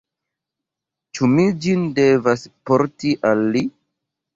Ĉu 1.19 1.29
mi 1.35 1.47
ĝin 1.67 1.85
devas 2.03 2.49
porti 2.69 3.17
al 3.33 3.51
li? 3.55 3.69